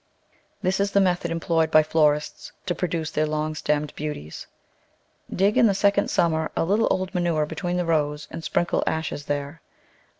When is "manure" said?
7.13-7.45